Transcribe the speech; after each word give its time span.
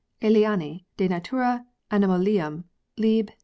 Aeliani 0.19 0.87
de 0.97 1.07
Natura 1.07 1.63
Animalium 1.91 2.63
lib. 2.97 3.29